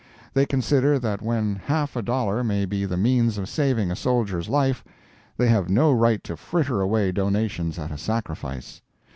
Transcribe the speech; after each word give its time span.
They 0.33 0.47
consider 0.47 0.97
that 0.97 1.21
when 1.21 1.53
half 1.57 1.95
a 1.95 2.01
dollar 2.01 2.43
may 2.43 2.65
be 2.65 2.85
the 2.85 2.97
means 2.97 3.37
of 3.37 3.47
saving 3.47 3.91
a 3.91 3.95
soldier's 3.95 4.49
life, 4.49 4.83
they 5.37 5.47
have 5.49 5.69
no 5.69 5.91
right 5.93 6.23
to 6.23 6.35
fritter 6.35 6.81
away 6.81 7.11
donations 7.11 7.77
at 7.77 7.91
a 7.91 7.99
sacrifice. 7.99 8.81